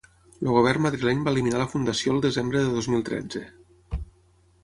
[0.43, 3.45] El govern madrileny va eliminar la fundació el desembre del dos mil tretze.